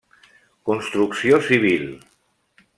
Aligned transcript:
Construcció 0.69 1.39
Civil: 1.51 1.87